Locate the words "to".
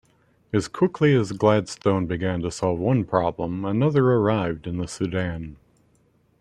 2.41-2.49